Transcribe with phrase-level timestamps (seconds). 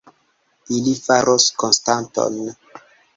[0.77, 2.41] Ili faros konstaton.